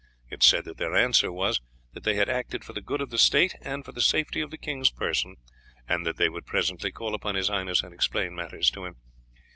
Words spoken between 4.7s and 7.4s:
person, and that they would presently call upon